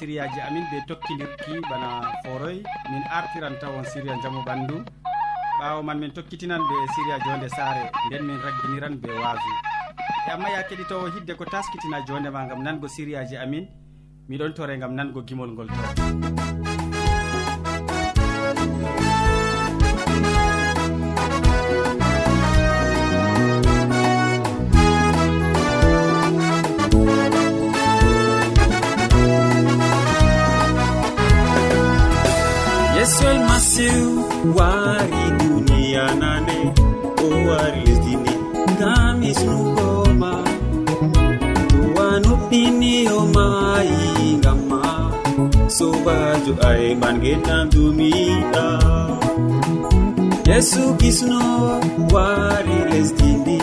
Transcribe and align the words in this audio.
sériyaji 0.00 0.40
amin 0.48 0.64
ɓe 0.72 0.78
tokkidirki 0.88 1.60
bana 1.70 1.88
foroy. 2.24 2.58
Min 2.90 3.02
artiran 3.18 3.54
tawon 3.60 3.84
séria 3.84 4.16
jaamu 4.22 4.40
ɓandu. 4.48 4.76
Ɓawo 5.60 5.82
man 5.84 5.98
min 6.00 6.10
tokkitinan 6.16 6.60
ɓe 6.68 6.76
séria 6.94 7.16
jonde 7.24 7.48
saare. 7.56 7.82
Nden 8.06 8.22
min 8.28 8.38
ragginiran 8.44 8.94
ɓe 9.02 9.10
waasu. 9.22 9.50
E 10.26 10.30
amma 10.32 10.48
ya 10.50 10.62
keɗitowo 10.68 11.06
hidde 11.14 11.32
ko 11.36 11.44
taskitina 11.44 12.00
jondema 12.06 12.46
gam 12.48 12.62
nango 12.62 12.88
sériyaji 12.88 13.36
amin. 13.36 13.66
Miɗon 14.28 14.54
tore 14.54 14.78
gam 14.78 14.94
nango 14.94 15.20
gimol 15.26 15.50
ngol 15.52 15.68
to. 15.68 16.59
yesu 33.80 34.24
wari 34.56 35.24
duniyanane 35.38 36.58
o 37.24 37.26
wari 37.48 37.80
lesdini 37.86 38.34
ngam 38.72 39.16
hisnugoma 39.22 40.32
towanuɗɗiniyomayi 41.70 44.02
ngamma 44.40 44.82
sobajo 45.76 46.52
aeɓangenam 46.68 47.64
dumiɗa. 47.72 48.66
Yesu 50.48 50.82
kisno 51.00 51.42
wari 52.14 52.76
lesdini 52.90 53.58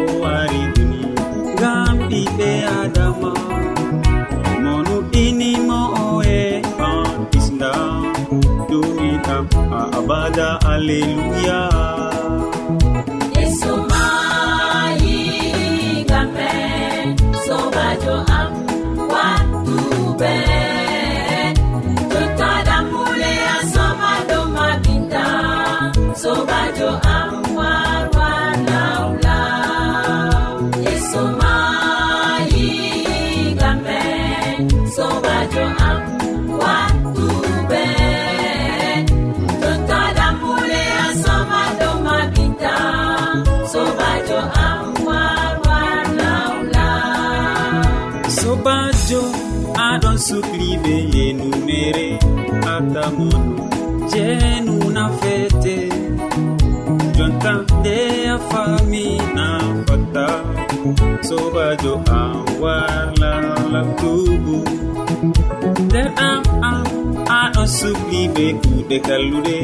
o 0.00 0.02
wari 0.22 0.62
fada 10.28 10.50
alleluya 10.72 11.60
yeso 13.36 13.72
mayigamɓe 13.90 15.30
sobajo 17.44 18.16
am 18.38 18.52
wattuɓe 19.12 20.34
sobajo 26.22 26.90
am. 27.16 27.47
do 61.82 61.92
an 62.20 62.34
wala 62.62 63.32
labtubu 63.72 64.56
nder 65.84 66.08
am 66.28 66.42
an 66.70 66.82
an 67.38 67.48
on 67.60 67.68
subli 67.78 68.22
be 68.34 68.46
kuuɗe 68.62 68.96
kalluɗe 69.06 69.56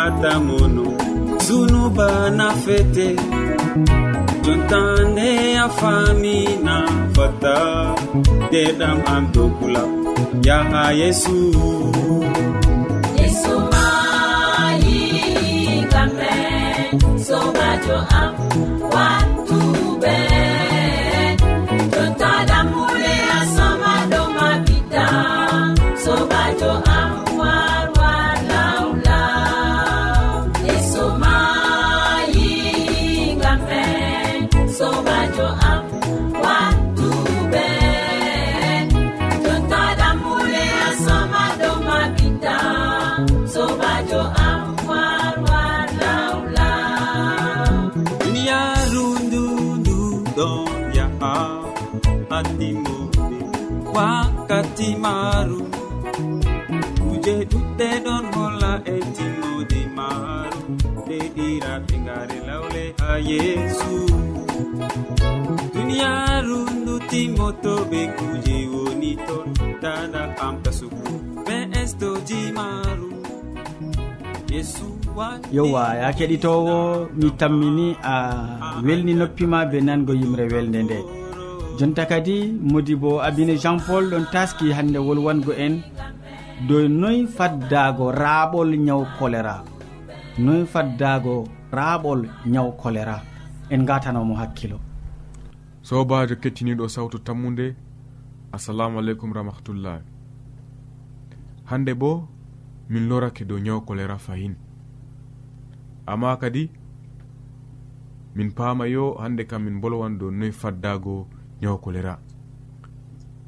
atamono 0.00 0.84
zunuba 1.46 2.08
na 2.38 2.46
fete 2.64 3.06
jontande 4.44 5.28
a 5.64 5.66
famina 5.78 6.76
fata 7.16 7.56
deɗam 8.50 8.98
am 9.14 9.24
dokula 9.34 9.82
yaha 10.46 10.82
yesu. 11.00 11.36
Yesumayi 13.18 15.00
kamen 15.92 16.92
sobajo 17.26 17.96
am. 18.22 18.32
yesu. 63.18 63.92
Duniyaaru 65.74 66.58
ndutimoto 66.82 67.84
be 67.90 68.06
kuje 68.16 68.68
woni 68.72 69.16
ton 69.26 69.48
dada 69.82 70.36
amtasugu 70.38 71.04
be 71.46 71.56
estoji 71.82 72.52
maru. 72.54 73.10
Yesu 74.52 74.84
yowa 75.52 75.94
ya 75.94 76.10
keɗitowo 76.12 77.08
mi 77.14 77.30
tammini 77.30 77.96
a 78.02 78.14
welni 78.82 79.14
noppima 79.14 79.66
be 79.66 79.80
nango 79.80 80.12
yimre 80.14 80.44
welde 80.52 80.82
nde. 80.82 80.98
Jonta 81.78 82.06
kadi 82.06 82.52
modi 82.62 82.94
bo 82.96 83.20
abine 83.22 83.56
jean 83.58 83.78
paul 83.80 84.04
ɗon 84.10 84.26
taski 84.32 84.72
hande 84.72 84.98
wolwango 84.98 85.52
en. 85.52 85.82
Dow 86.68 86.88
noy 86.88 87.26
faddago 87.26 88.12
raaɓol 88.12 88.70
ñaw 88.86 89.02
choléra 89.18 89.56
noy 90.38 90.64
faddago 90.72 91.44
raaɓol 91.74 92.20
ñaw 92.46 92.68
choléra 92.80 93.16
en 93.70 93.84
gatanomo 93.88 94.34
hakkilo. 94.40 94.78
Sobajo 95.82 96.36
kettiniɗo 96.42 96.88
sawtu 96.88 97.18
tammude 97.18 97.76
assalamu 98.52 98.98
aleykum 98.98 99.32
rahmatullah 99.32 100.00
hande 101.70 101.92
bo 101.94 102.28
min 102.88 103.08
lorake 103.08 103.44
dow 103.44 103.58
ñaw 103.58 103.80
choléra 103.86 104.18
fayin 104.18 104.54
amma 106.06 106.36
kadi 106.36 106.70
min 108.36 108.50
paama 108.52 108.86
yo 108.88 109.14
hande 109.22 109.44
kam 109.46 109.62
min 109.64 109.80
bolwan 109.80 110.18
dow 110.18 110.30
noy 110.30 110.52
faddago 110.52 111.26
ñaw 111.62 111.76
choléra 111.82 112.18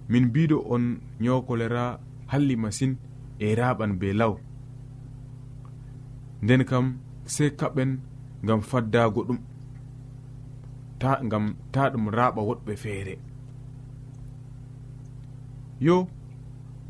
min 0.09 0.25
mbiɗo 0.29 0.57
on 0.75 0.85
ñaw 1.21 1.39
choléra 1.47 1.99
halli 2.27 2.57
masine 2.57 2.97
e 3.39 3.55
raɓan 3.55 3.93
be 4.01 4.13
law. 4.13 4.35
Nden 6.43 6.65
kam 6.65 6.99
sey 7.25 7.51
kaɓen 7.59 7.91
gam 8.43 8.61
faddago 8.61 9.23
ɗum 9.29 9.39
ta 10.99 11.21
gam 11.31 11.55
ta 11.73 11.91
ɗum 11.93 12.09
raɓa 12.09 12.41
woɗɓe 12.49 12.77
feere. 12.77 13.19
Yo 15.81 16.09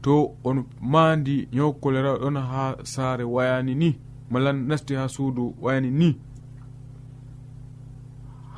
to 0.02 0.36
on 0.44 0.64
mandi 0.80 1.48
nyaw 1.52 1.72
choléra 1.80 2.18
ɗon 2.18 2.36
ha 2.50 2.76
saare 2.84 3.24
wayani 3.24 3.74
ni 3.74 3.98
mala 4.30 4.52
nasti 4.52 4.94
ha 4.94 5.08
suudu 5.08 5.54
wayani 5.60 5.90
ni. 5.90 6.18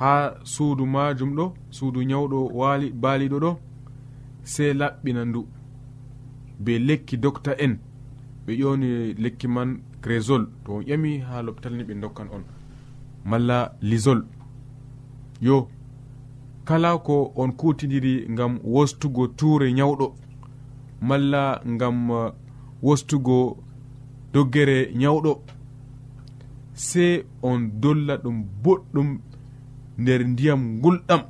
Ha 0.01 0.35
suudu 0.45 0.87
majum 0.87 1.35
ɗo 1.37 1.55
suudu 1.71 2.03
nyawɗo 2.03 2.39
wali 2.55 2.93
baaliɗo 2.93 3.39
ɗo 3.45 3.51
sey 4.43 4.73
laɓɓina 4.81 5.25
ndu 5.25 5.41
be 6.65 6.79
lekki 6.79 7.17
docta 7.17 7.53
en 7.65 7.75
ɓe 8.47 8.53
ƴoni 8.61 9.15
lekki 9.23 9.49
man 9.49 9.71
crésol 10.03 10.43
to 10.65 10.73
on 10.77 10.83
ƴami 10.89 11.21
ha 11.21 11.43
lopital 11.43 11.75
ni 11.77 11.85
ɓe 11.85 11.95
dokkan 12.01 12.29
on. 12.37 12.45
malla 13.25 13.73
lisol. 13.83 14.25
Yo 15.41 15.69
kala 16.65 16.99
ko 16.99 17.33
on 17.37 17.53
kutidiri 17.53 18.27
gam 18.37 18.59
wostugo 18.65 19.27
tuure 19.29 19.73
nyawɗo 19.73 20.15
malla 21.01 21.61
ngam 21.67 22.11
uh, 22.11 22.33
wostugo 22.83 23.57
doggere 24.33 24.93
nyawɗo. 24.95 25.33
Sey 26.75 27.25
on 27.43 27.61
dolla 27.81 28.17
ɗum 28.23 28.45
boɗɗum 28.63 29.19
nder 29.99 30.21
ndiyam 30.29 30.81
gulɗam 30.83 31.23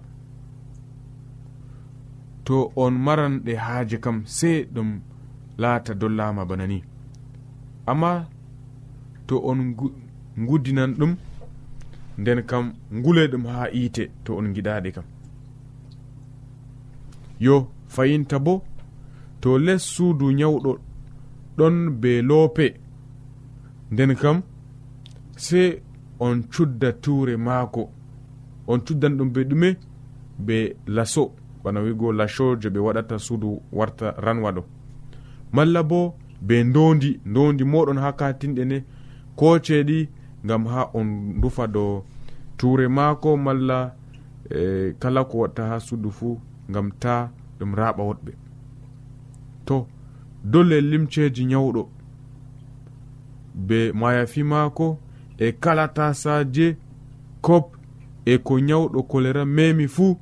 to 2.45 2.73
on 2.77 2.91
maran 3.05 3.41
ɗe 3.45 3.53
haaje 3.57 3.97
kam 4.01 4.23
sey 4.27 4.65
ɗum 4.75 5.01
laata 5.59 5.95
dollama 5.95 6.45
bana 6.45 6.67
ni. 6.67 6.83
Amma 7.87 8.27
to 9.27 9.37
on 9.51 9.75
ngudinan 10.39 10.95
ɗum 10.99 11.17
nden 12.19 12.43
kam 12.43 12.73
ngule 12.93 13.29
ɗum 13.29 13.45
ha 13.47 13.69
yiite 13.73 14.11
to 14.25 14.37
on 14.37 14.53
giɗaɗe 14.55 14.91
kam. 14.95 15.05
Yo 17.41 17.69
fayinta 17.87 18.39
bo 18.39 18.63
to 19.41 19.59
les 19.59 19.79
suudu 19.95 20.33
nyawɗo 20.33 20.79
ɗon 21.59 21.91
be 22.01 22.23
loope. 22.23 22.67
Nden 23.91 24.15
kam 24.17 24.43
sey 25.37 25.81
on 26.21 26.43
cudda 26.53 26.93
tuure 26.93 27.37
maako. 27.37 27.91
On 28.67 28.79
cuddan 28.81 29.17
ɗum 29.19 29.31
be 29.33 29.41
ɗume 29.45 29.77
be 30.39 30.77
laso. 30.87 31.33
Bana 31.63 31.81
wigo 31.81 32.13
laso 32.13 32.57
je 32.61 32.69
ɓe 32.69 32.79
waɗata 32.79 33.19
suudu 33.19 33.63
warta 33.73 34.15
ranwa 34.19 34.53
ɗo. 34.53 34.63
Malla 35.53 35.83
bo 35.83 36.15
be 36.41 36.65
ndondi 36.65 37.21
ndondi 37.25 37.65
moɗon 37.65 37.99
ha 37.99 38.13
katinɗe 38.13 38.65
ne 38.65 38.85
ko 39.37 39.59
ceeɗi 39.59 40.09
gam 40.45 40.67
ha 40.67 40.91
on 40.95 41.41
rufa 41.43 41.67
ɗo 41.67 42.05
ture 42.57 42.89
maako 42.89 43.37
malla 43.37 43.95
e 44.51 44.95
kala 44.99 45.25
ko 45.25 45.39
watta 45.39 45.63
ha 45.69 45.81
suudu 45.81 46.11
fuu 46.11 46.39
gam 46.69 46.91
ta 47.01 47.31
ɗum 47.59 47.75
raɓa 47.75 48.03
woɗɓe. 48.09 48.33
To 49.67 49.87
dolle 50.45 50.81
limceji 50.81 51.45
nyawɗo 51.47 51.89
be 53.55 53.93
mayafi 53.93 54.43
maako 54.43 54.99
e 55.39 55.53
kala 55.53 55.89
tasaje 55.89 56.77
kop 57.41 57.77
e 58.25 58.39
ko 58.39 58.59
nyawɗo 58.61 59.03
kolera 59.03 59.45
memi 59.45 59.87
fuu 59.89 60.17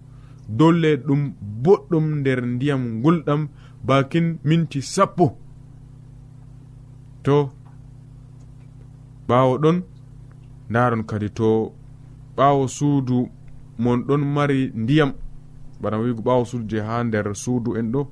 dolle 0.48 0.96
ɗum 0.96 1.32
boɗɗum 1.62 2.06
nder 2.20 2.40
ndiyam 2.46 3.02
gulɗam 3.02 3.48
bakin 3.84 4.38
minti 4.44 4.82
sappo. 4.82 5.36
To 7.22 7.50
ɓawo 9.28 9.58
ɗon 9.58 9.82
ndaron 10.70 11.04
kadi 11.04 11.28
to 11.30 11.72
ɓawo 12.36 12.68
suudu 12.68 13.28
mon 13.78 14.04
ɗon 14.06 14.24
mari 14.24 14.72
ndiyam. 14.74 15.12
Bana 15.80 15.98
wigo 15.98 16.22
ɓawo 16.22 16.44
suudu 16.44 16.66
je 16.68 16.80
ha 16.80 17.04
nder 17.04 17.34
suudu 17.34 17.76
en 17.76 17.92
ɗo. 17.92 18.06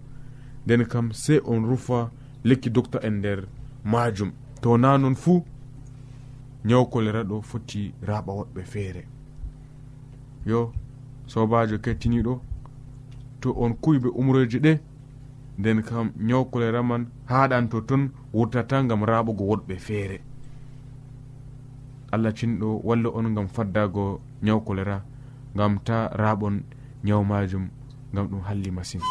Nden 0.66 0.84
kam 0.86 1.12
sey 1.12 1.40
on 1.44 1.64
rufa 1.66 2.10
lekki 2.44 2.70
docta 2.70 2.98
en 3.02 3.18
nder 3.18 3.46
majum 3.84 4.32
to 4.62 4.76
na 4.78 4.98
non 4.98 5.14
fuu 5.14 5.42
nyaw 6.64 6.84
kolera 6.86 7.22
ɗo 7.24 7.42
foti 7.42 7.92
raɓa 8.02 8.32
woɗɓe 8.38 8.62
feere. 8.64 9.02
Yo 10.46 10.72
sobajo 11.26 11.78
kettiniɗo 11.78 12.40
to 13.40 13.52
on 13.56 13.72
kuyɓe 13.82 14.08
umroji 14.14 14.58
ɗe 14.60 14.80
nden 15.58 15.82
kam 15.82 16.12
nyaw 16.20 16.44
kolera 16.44 16.82
man 16.82 17.06
haɗan 17.26 17.68
to 17.68 17.80
ton 17.80 18.10
wurtata 18.32 18.82
gam 18.88 19.02
raɓugo 19.04 19.44
woɗɓe 19.44 19.76
feere. 19.78 20.20
allah 22.14 22.32
cinɗo 22.38 22.80
walla 22.84 23.08
on 23.18 23.34
gam 23.34 23.48
faddago 23.48 24.20
ñaw 24.42 24.60
kolera 24.66 25.02
gam 25.56 25.78
ta 25.86 26.08
raɓon 26.22 26.62
ñaw 27.04 27.22
majum 27.24 27.68
gam 28.14 28.26
ɗum 28.30 28.42
halli 28.48 28.70
masine 28.70 29.04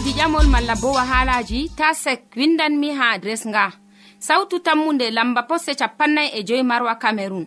wodi 0.00 0.12
ƴamol 0.18 0.46
malla 0.52 0.74
bo 0.80 0.92
wahalaji 0.92 1.68
ta 1.76 1.94
sek 1.94 2.32
windanmi 2.36 2.88
ha 2.98 3.10
adres 3.14 3.42
nga. 3.46 3.72
Sautu 4.18 4.58
tammunde 4.60 5.10
lamba 5.10 5.42
posse 5.48 5.72
capannay 5.80 6.28
e 6.38 6.42
joyi 6.44 6.62
marwa 6.62 6.94
camerun 7.02 7.46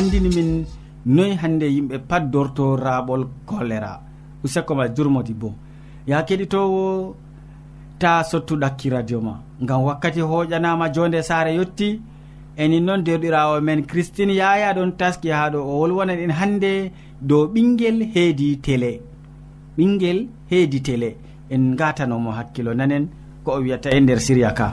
andini 0.00 0.30
min 0.36 0.50
noyi 1.14 1.34
hande 1.42 1.66
yimɓe 1.76 1.96
pat 2.08 2.24
dorto 2.32 2.64
raɓol 2.84 3.22
choléra 3.48 3.92
useko 4.44 4.72
ma 4.78 4.84
jurmodi 4.96 5.34
bo. 5.40 5.48
Ya 6.10 6.22
keɗitowo 6.28 6.82
ta 8.00 8.10
sottuɗakki 8.30 8.88
radio 8.94 9.18
ma. 9.26 9.34
Ngam 9.62 9.80
wakkati 9.88 10.20
hoƴanama 10.30 10.86
jonde 10.94 11.20
saare 11.28 11.50
yetti 11.58 11.88
enin 12.62 12.84
noon 12.86 13.02
derɗirawo 13.06 13.60
men 13.66 13.80
christine 13.90 14.32
yaya 14.40 14.72
ɗon 14.76 14.90
taski 15.00 15.28
ha 15.38 15.50
ɗo 15.52 15.58
o 15.70 15.72
wolwonan 15.80 16.18
en 16.24 16.32
hande 16.40 16.72
dow 17.28 17.44
ɓinguel 17.54 17.98
heedi 18.14 18.48
télé 18.66 18.90
ɓinguel 19.76 20.18
heedi 20.50 20.78
télé 20.86 21.10
en 21.54 21.64
gatanomo 21.78 22.30
hakkilo 22.38 22.72
nanen 22.74 23.04
ko 23.44 23.50
o 23.56 23.60
wiyata 23.64 23.88
e 23.96 24.00
nder 24.00 24.20
siriya 24.26 24.52
ka. 24.58 24.68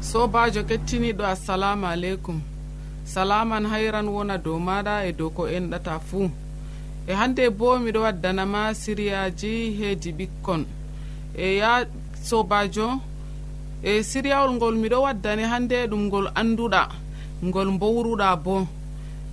Sobajo 0.00 0.62
kettiniɗo 0.68 1.24
assalamu 1.34 1.86
aleykum. 1.86 2.38
salaman 3.04 3.66
hayran 3.66 4.08
wona 4.08 4.38
dow 4.38 4.58
maɗa 4.58 5.06
e 5.08 5.12
dow 5.12 5.30
ko 5.30 5.42
enɗata 5.48 5.98
fuu 6.00 6.30
e 7.06 7.12
hande 7.12 7.50
bo 7.50 7.78
miɗo 7.78 8.00
waddanama 8.02 8.74
siriyaji 8.74 9.52
heedi 9.78 10.12
ɓikkon. 10.12 10.64
E 11.36 11.56
ya 11.56 11.86
sobajo 12.22 13.00
e 13.82 14.02
siriyawol 14.02 14.52
ngol 14.54 14.76
miɗo 14.76 15.02
waddani 15.02 15.42
hande 15.42 15.86
ɗum 15.90 16.02
ngol 16.06 16.26
anduɗa 16.34 16.88
ngol 17.44 17.68
mbowruɗa 17.74 18.36
bo. 18.44 18.66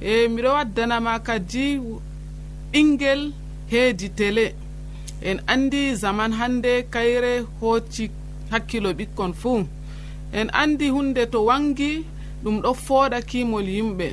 E 0.01 0.27
miɗo 0.27 0.49
waddanama 0.57 1.19
kadi 1.19 1.79
ɓinguel 2.71 3.31
heedi 3.71 4.09
télé 4.09 4.55
en 5.21 5.37
andi 5.47 5.95
zaman 5.95 6.31
hande 6.33 6.85
kayre 6.89 7.45
hocci 7.61 8.09
hakkilo 8.51 8.93
ɓikkon 8.93 9.33
fuu 9.33 9.65
en 10.33 10.47
andi 10.53 10.89
hunde 10.89 11.25
to 11.31 11.45
wangi 11.45 12.05
ɗum 12.43 12.61
ɗo 12.63 12.73
fooɗa 12.73 13.21
kimol 13.29 13.67
yimɓe. 13.75 14.07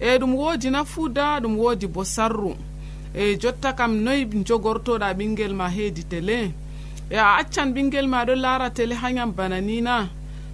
E 0.00 0.18
ɗum 0.18 0.34
woodi 0.34 0.70
nafuuda 0.70 1.40
ɗum 1.42 1.54
woodi 1.58 1.86
bo 1.86 2.04
sarru. 2.04 2.54
E 3.14 3.36
jotta 3.40 3.72
kam 3.72 3.92
noyi 4.04 4.24
jogortoɗa 4.46 5.14
ɓinguel 5.18 5.54
ma 5.54 5.66
heedi 5.68 6.02
télé 6.04 6.52
e 7.10 7.16
a 7.16 7.36
accan 7.40 7.72
ɓinguel 7.74 8.06
ma 8.08 8.24
ɗo 8.26 8.34
laara 8.34 8.70
télé 8.70 8.94
hayam 8.94 9.32
bana 9.32 9.60
ni 9.60 9.80
na. 9.80 10.08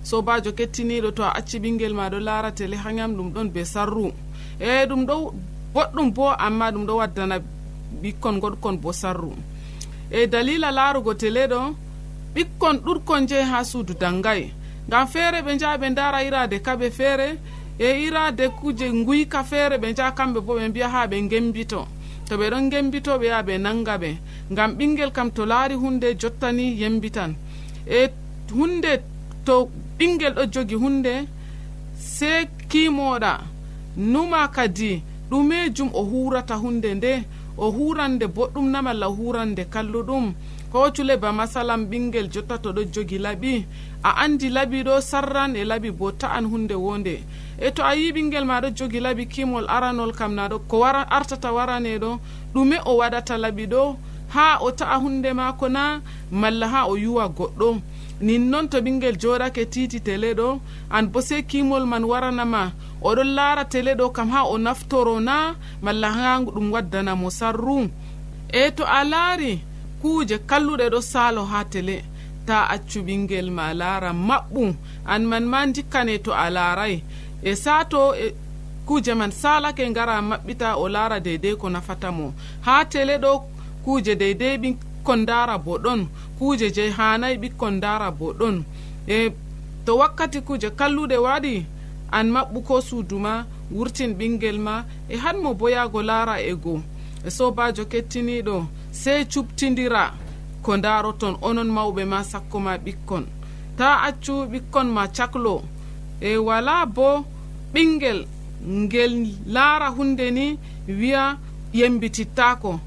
Sobajo 0.04 0.52
kettiniɗo 0.52 1.10
to 1.16 1.22
a 1.22 1.30
acci 1.38 1.58
ɓinguel 1.58 1.94
ma 1.94 2.08
ɗo 2.10 2.18
laara 2.20 2.50
télé 2.52 2.76
hayam 2.76 3.14
ɗum 3.16 3.28
ɗon 3.34 3.48
be 3.54 3.64
sarru. 3.64 4.12
E 4.60 4.86
ɗum 4.86 5.06
ɗo 5.06 5.34
boɗɗum 5.74 6.08
bo 6.14 6.28
amma 6.46 6.70
ɗum 6.72 6.84
ɗo 6.86 6.94
waddana 6.96 7.36
ɓikkon 8.02 8.38
goɗkon 8.40 8.76
bo 8.82 8.92
sarru. 8.92 9.32
E 10.10 10.26
dalila 10.26 10.70
laarugo 10.70 11.14
télé 11.14 11.46
ɗo 11.46 11.60
ɓikkon 12.34 12.76
ɗurkon 12.84 13.26
jeyi 13.28 13.44
ha 13.50 13.64
suudu 13.64 13.94
dangay 13.94 14.52
ngam 14.88 15.06
feere 15.06 15.42
ɓe 15.42 15.54
njaha 15.54 15.76
ɓe 15.78 15.88
ndara 15.90 16.22
irade 16.24 16.58
kaɓe 16.66 16.90
feere 16.90 17.38
e 17.78 17.88
irade 18.06 18.48
kuje 18.48 18.92
nguyka 18.92 19.44
feere 19.44 19.76
ɓe 19.78 19.92
njaha 19.92 20.10
kamɓe 20.12 20.40
bo 20.40 20.54
ɓe 20.58 20.68
mbiya 20.68 20.88
ha 20.88 21.06
ɓe 21.06 21.28
gembito 21.28 21.86
to 22.28 22.38
ɓe 22.38 22.50
ɗon 22.50 22.70
gembito 22.70 23.18
ɓe 23.18 23.26
yaha 23.26 23.42
ɓe 23.42 23.58
nanga 23.58 23.98
ɓe. 23.98 24.10
Ngam 24.52 24.70
ɓingel 24.78 25.12
kam 25.12 25.30
to 25.30 25.44
laari 25.46 25.74
hunde 25.74 26.14
jottani 26.20 26.80
yembitan. 26.80 27.34
E 27.86 28.08
hunde 28.52 29.02
to 29.44 29.68
ɓingel 29.98 30.34
ɗo 30.34 30.44
jogi 30.52 30.74
hunde 30.74 31.12
se 31.98 32.48
kimoɗa 32.70 33.40
numa 33.96 34.48
kadi 34.48 35.02
ɗumejum 35.30 35.90
o 35.92 36.02
hurata 36.04 36.54
hunde 36.56 36.94
nde 36.94 37.12
o 37.58 37.70
hurande 37.70 38.26
boɗɗum 38.26 38.70
na 38.70 38.82
malla 38.82 39.06
hurande 39.06 39.64
kalluɗum. 39.70 40.34
ko 40.72 40.88
cule 40.90 41.16
ba 41.20 41.32
masalam 41.32 41.84
ɓingel 41.84 42.26
jotta 42.32 42.56
to 42.58 42.72
ɗo 42.72 42.82
jogi 42.94 43.18
laɓi 43.18 43.52
a 44.02 44.10
andi 44.24 44.48
laɓi 44.48 44.78
ɗo 44.86 44.94
sarran 45.10 45.52
e 45.54 45.62
laɓi 45.70 45.90
bo 45.98 46.10
ta'an 46.20 46.44
hunde 46.50 46.74
wonde. 46.74 47.14
E 47.60 47.68
to 47.70 47.82
a 47.84 47.92
yi 47.94 48.12
ɓingel 48.12 48.44
ma 48.46 48.60
ɗo 48.62 48.68
jogi 48.78 49.00
laɓi 49.00 49.24
kimol 49.32 49.66
aranol 49.68 50.12
kam 50.18 50.32
naɗo 50.34 50.56
ko 50.70 50.78
wara 50.80 51.02
artata 51.16 51.52
waraneɗo 51.52 52.10
ɗume 52.54 52.76
o 52.86 52.96
waɗata 53.00 53.34
laɓi 53.44 53.64
ɗo 53.72 53.96
ha 54.34 54.58
o 54.62 54.70
ta'a 54.72 54.96
hunde 55.02 55.30
mako 55.34 55.68
na 55.68 56.00
malla 56.30 56.66
ha 56.72 56.80
o 56.88 56.96
yuwa 56.96 57.28
goɗɗo. 57.28 57.80
Nin 58.22 58.48
noon 58.50 58.68
to 58.68 58.78
ɓingel 58.80 59.16
joɗake 59.20 59.68
titi 59.68 60.00
tele 60.00 60.32
ɗo 60.34 60.58
an 60.90 61.06
bo 61.12 61.20
sei 61.20 61.42
kimol 61.42 61.84
man 61.86 62.04
waranama 62.04 62.72
oɗon 63.02 63.28
laara 63.36 63.64
tele 63.68 63.92
ɗo 63.94 64.10
kam 64.12 64.30
ha 64.30 64.40
o 64.48 64.56
naftoro 64.56 65.20
na 65.20 65.54
malla 65.82 66.08
ha 66.16 66.40
ɗum 66.40 66.72
waddanamo 66.72 67.28
sarru. 67.30 67.90
E 68.52 68.70
to 68.70 68.84
a 68.84 69.04
laari 69.04 69.60
kuuje 70.02 70.38
kalluɗe 70.38 70.86
ɗo 70.92 71.00
saalo 71.12 71.44
ha 71.44 71.64
tele. 71.72 72.04
Ta 72.46 72.56
accu 72.74 72.98
ɓingel 73.06 73.50
ma 73.50 73.72
laara 73.80 74.10
maɓɓum. 74.12 74.70
An 75.06 75.22
man 75.30 75.44
ma 75.52 75.66
dikkane 75.74 76.18
to 76.24 76.30
a 76.34 76.46
laaray 76.56 76.94
e 77.42 77.54
saato 77.56 78.14
e 78.14 78.34
kuuje 78.86 79.14
man 79.14 79.30
salake 79.30 79.90
ngara 79.90 80.20
maɓɓita 80.30 80.68
o 80.76 80.88
laara 80.88 81.20
deydey 81.20 81.54
ko 81.56 81.66
nafata 81.70 82.10
mo. 82.12 82.34
Ha 82.66 82.84
tele 82.84 83.14
ɗo 83.18 83.32
kuuje 83.84 84.14
deydey 84.14 84.56
ɓikkon 84.62 85.20
ndara 85.22 85.58
bo 85.58 85.78
ɗon 85.84 86.00
kuuje 86.38 86.66
je 86.76 86.90
hanayi 86.90 87.36
ɓikkon 87.42 87.74
ndara 87.78 88.10
bo 88.18 88.32
ɗon 88.40 88.56
e 89.06 89.32
to 89.84 89.96
wakkati 90.00 90.40
kuuje 90.46 90.70
kalluɗe 90.78 91.16
waɗi 91.26 91.64
an 92.10 92.26
maɓɓu 92.34 92.58
ko 92.66 92.80
suudu 92.80 93.18
ma 93.18 93.44
wurtin 93.70 94.14
ɓingel 94.18 94.58
ma 94.58 94.84
e 95.08 95.16
hanmo 95.16 95.54
bo 95.54 95.66
yahgo 95.70 96.02
laara 96.02 96.40
e 96.42 96.52
goo. 96.54 96.80
E 97.26 97.30
sobajo 97.30 97.84
kettiniɗo 97.92 98.66
sey 98.92 99.24
cuɓtidira 99.24 100.12
ko 100.62 100.76
daroton 100.76 101.34
onon 101.48 101.70
mawɓe 101.76 102.04
ma 102.04 102.22
sakko 102.30 102.58
ma 102.60 102.76
ɓikkon. 102.84 103.24
Ta 103.76 103.88
accu 104.08 104.32
ɓikkon 104.52 104.88
ma 104.96 105.04
caklo. 105.16 105.62
E 106.20 106.36
wala 106.36 106.86
bo 106.86 107.24
ɓingel 107.74 108.26
ngel 108.82 109.12
laara 109.46 109.88
hunde 109.96 110.30
ni 110.30 110.58
wiya 110.86 111.38
yembitittako 111.72 112.80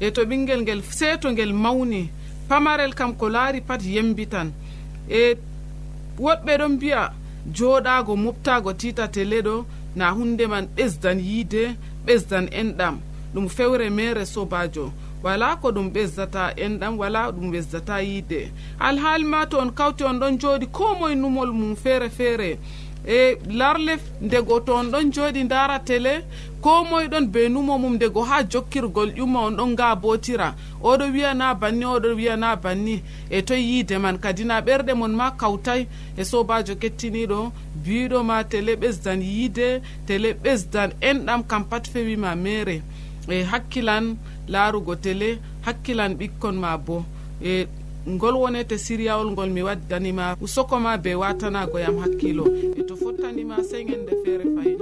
e 0.00 0.10
to 0.10 0.24
ɓingel 0.24 0.60
ngel 0.62 0.80
seeto 0.98 1.30
ngel 1.30 1.52
mawni 1.52 2.10
pamarel 2.48 2.94
kam 2.94 3.14
ko 3.14 3.28
laari 3.28 3.60
pat 3.60 3.82
yembitan. 3.84 4.48
E 5.08 5.36
woɗɓe 6.18 6.52
ɗon 6.58 6.72
mbiya 6.76 7.12
joɗago 7.56 8.16
moftago 8.16 8.72
titatele 8.72 9.42
ɗo 9.42 9.64
na 9.96 10.10
hunde 10.10 10.46
man 10.46 10.66
ɓesdan 10.76 11.18
yiide 11.20 11.76
ɓesdan 12.06 12.46
enɗam. 12.60 12.96
Ɗum 13.34 13.48
fewre 13.48 13.90
mere 13.90 14.24
sobajo 14.26 14.92
wala 15.22 15.56
ko 15.56 15.70
ɗum 15.72 15.90
ɓesdata 15.92 16.54
enɗam 16.56 16.98
wala 16.98 17.30
ɗum 17.32 17.50
ɓesdata 17.52 18.00
yiide. 18.02 18.50
Alhaali 18.78 19.24
ma 19.24 19.44
to 19.46 19.58
on 19.58 19.70
kawti 19.70 20.04
on 20.04 20.18
ɗon 20.20 20.38
jooɗi 20.40 20.66
ko 20.72 20.94
moye 20.98 21.14
numol 21.14 21.52
mum 21.52 21.76
feere 21.76 22.08
feere. 22.10 22.58
E 23.06 23.36
larle 23.48 23.98
ndego 24.20 24.60
to 24.64 24.74
on 24.74 24.90
ɗon 24.90 25.12
jooɗi 25.12 25.44
ndara 25.44 25.78
télé 25.78 26.22
ko 26.62 26.84
moye 26.84 27.08
ɗon 27.08 27.26
be 27.32 27.48
numo 27.48 27.78
mum 27.78 27.94
ndego 27.96 28.22
ha 28.24 28.42
jokkirgol 28.42 29.12
ƴumma 29.16 29.38
on 29.46 29.56
ɗon 29.56 29.70
ngabotira 29.72 30.54
oɗo 30.82 31.04
wiyana 31.12 31.54
banni 31.54 31.84
oɗo 31.84 32.14
wiyana 32.16 32.56
banni. 32.56 33.02
E 33.30 33.42
toye 33.42 33.60
yiide 33.60 33.98
man 34.00 34.18
kadi 34.18 34.44
na 34.44 34.60
ɓerɗe 34.60 34.94
mon 34.94 35.12
ma 35.14 35.30
kawtay. 35.30 35.86
E 36.16 36.24
sobajo 36.24 36.74
kettiniɗo 36.76 37.52
biɗo 37.84 38.24
ma 38.24 38.42
télé 38.44 38.76
ɓesdan 38.76 39.20
yiide 39.22 39.82
télé 40.06 40.32
ɓesdan 40.32 40.92
enɗam 41.00 41.44
kam 41.46 41.64
pat 41.64 41.86
fewima 41.92 42.34
mere 42.36 42.82
e 43.28 43.42
hakkilan 43.44 44.16
laarugo 44.52 44.94
télé 45.04 45.38
hakkilan 45.66 46.12
ɓikkon 46.18 46.56
ma 46.62 46.76
bo. 46.78 47.04
E 47.42 47.66
ngol 48.08 48.34
wonete 48.42 48.76
siriyawol 48.78 49.30
ngol 49.32 49.50
mi 49.50 49.62
waddanima 49.62 50.36
usokoma 50.40 50.96
be 51.02 51.14
watanago 51.14 51.78
yam 51.78 51.96
hakkilo. 52.02 52.44
E 52.78 52.82
to 52.88 52.94
fottanima 52.96 53.56
sey 53.70 53.84
gende 53.88 54.12
feere 54.24 54.44
fayin 54.56 54.78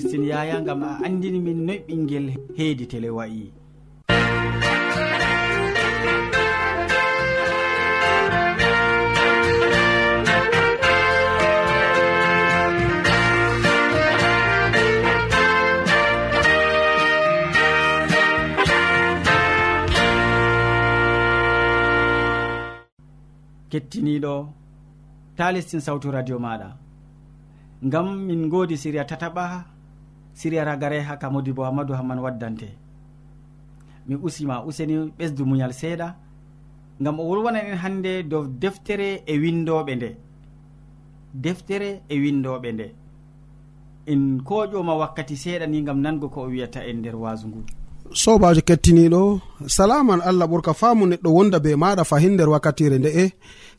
christine 0.00 0.26
yaya 0.30 0.60
gam 0.66 0.82
a 0.88 0.90
andini 1.06 1.38
min 1.46 1.58
noy 1.66 1.78
ɓinguel 1.86 2.26
heedi 2.56 2.84
télé 2.92 3.10
wayi 3.16 3.44
kettiniɗo 23.70 24.34
ta 25.36 25.44
lestin 25.54 25.80
sawtu 25.86 26.08
radio 26.16 26.38
maɗa. 26.44 26.68
Ngam 27.86 28.06
min 28.26 28.42
godi 28.52 28.76
siriya 28.82 29.04
tataɓa 29.10 29.44
siriya 30.38 30.64
ragare 30.64 31.00
ha 31.02 31.16
ka 31.18 31.30
modibo 31.30 31.64
amadou 31.66 31.94
hamman 31.98 32.18
waddante. 32.24 32.68
Mi 34.06 34.14
usima 34.26 34.62
useni 34.68 34.94
ɓesdu 35.18 35.42
muñal 35.50 35.72
seeɗa 35.80 36.08
ngam 37.00 37.16
o 37.20 37.24
wolwana 37.28 37.58
en 37.68 37.76
hannde 37.82 38.12
dow 38.30 38.44
deftere 38.62 39.08
e 39.26 39.34
windoɓe 39.42 39.92
nde. 39.96 40.10
Deftere 41.44 41.90
e 42.08 42.14
windoɓe 42.22 42.68
nde. 42.72 42.86
En 44.12 44.22
koƴoma 44.48 44.94
wakkati 45.00 45.34
seeɗa 45.42 45.66
ni 45.66 45.82
gam 45.86 45.98
nango 46.04 46.28
ko 46.34 46.40
o 46.42 46.48
wiyata 46.52 46.80
en 46.90 46.96
nder 47.00 47.16
wasu 47.22 47.46
ngu. 47.48 47.60
Sobajo 48.22 48.60
kettiniɗo 48.68 49.40
salaman 49.76 50.20
allah 50.28 50.46
ɓurka 50.50 50.72
faamu 50.80 51.04
neɗɗo 51.06 51.28
wonda 51.36 51.58
be 51.64 51.70
maɗa 51.82 52.04
fahin 52.10 52.32
nder 52.34 52.48
wakkatire 52.48 52.96
nde'e 52.98 53.24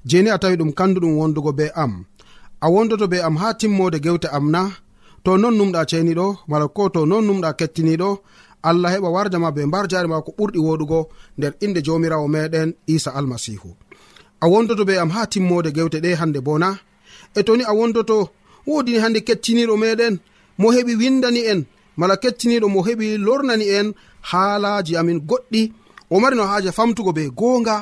jeni 0.09 0.29
a 0.29 0.37
tawi 0.41 0.55
ɗum 0.59 0.71
kanduɗum 0.77 1.13
wondugo 1.19 1.51
be 1.57 1.65
am. 1.83 1.93
A 2.61 2.67
wondoto 2.73 3.05
be 3.11 3.17
am 3.27 3.35
ha 3.41 3.47
timmode 3.59 3.97
gewte 4.05 4.27
am 4.37 4.51
na 4.51 4.61
to 5.23 5.31
non 5.37 5.55
numɗa 5.57 5.81
ceniɗo 5.89 6.27
mala 6.49 6.67
ko 6.75 6.83
to 6.93 7.05
non 7.05 7.23
numɗa 7.27 7.49
kettiniɗo 7.59 8.09
allah 8.69 8.91
heɓa 8.93 9.09
warjama 9.15 9.51
be 9.55 9.61
mbar 9.65 9.85
jari 9.91 10.07
ma 10.07 10.21
ko 10.25 10.31
ɓurɗi 10.37 10.59
woɗugo 10.67 10.99
nder 11.37 11.53
inde 11.65 11.79
jamirawo 11.85 12.27
meɗen 12.35 12.69
isa 12.87 13.11
almasihu. 13.17 13.69
A 14.41 14.45
wondoto 14.51 14.83
be 14.87 14.93
am 15.03 15.09
ha 15.15 15.21
timmode 15.31 15.69
gewte 15.75 15.99
ɗe 16.03 16.15
hande 16.19 16.39
bona. 16.47 16.69
E 17.35 17.43
toni 17.43 17.63
a 17.63 17.73
wondoto 17.73 18.17
wodini 18.67 18.99
hande 19.03 19.19
kettiniɗo 19.27 19.75
meɗen 19.83 20.13
mo 20.57 20.67
heɓi 20.75 20.93
windani 21.01 21.41
en 21.51 21.59
mala 21.99 22.15
kettiniɗo 22.23 22.67
mo 22.73 22.79
heɓi 22.87 23.07
lornani 23.25 23.65
en 23.77 23.87
haalaji 24.29 24.93
amin 24.99 25.19
goɗɗi. 25.29 25.61
O 26.13 26.19
mari 26.19 26.35
no 26.35 26.43
haaja 26.51 26.71
famtugo 26.71 27.11
be 27.17 27.23
goonga 27.39 27.75